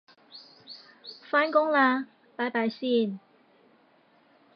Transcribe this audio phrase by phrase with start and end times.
[1.29, 3.19] 返工喇拜拜先